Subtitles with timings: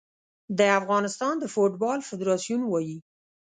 [0.57, 2.97] د افغانستان د فوټبال فدراسیون وايي